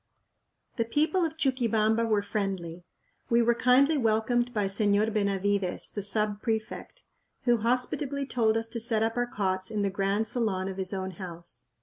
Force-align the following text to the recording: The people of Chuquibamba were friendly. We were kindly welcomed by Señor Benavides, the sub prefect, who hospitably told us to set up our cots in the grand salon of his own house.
The 0.77 0.85
people 0.85 1.23
of 1.23 1.37
Chuquibamba 1.37 2.07
were 2.07 2.23
friendly. 2.23 2.83
We 3.29 3.43
were 3.43 3.53
kindly 3.53 3.99
welcomed 3.99 4.51
by 4.51 4.65
Señor 4.65 5.13
Benavides, 5.13 5.91
the 5.91 6.01
sub 6.01 6.41
prefect, 6.41 7.03
who 7.43 7.57
hospitably 7.57 8.25
told 8.25 8.57
us 8.57 8.67
to 8.69 8.79
set 8.79 9.03
up 9.03 9.15
our 9.15 9.27
cots 9.27 9.69
in 9.69 9.83
the 9.83 9.91
grand 9.91 10.25
salon 10.25 10.67
of 10.67 10.77
his 10.77 10.91
own 10.91 11.11
house. 11.11 11.67